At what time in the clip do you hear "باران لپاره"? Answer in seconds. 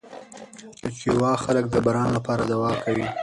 1.85-2.41